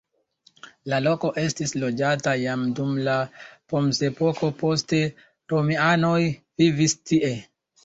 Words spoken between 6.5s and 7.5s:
vivis tie.